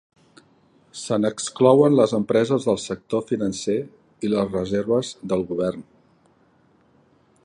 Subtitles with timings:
[1.01, 3.77] Se n'exclouen les empreses del sector financer
[4.29, 5.89] i les reserves del govern.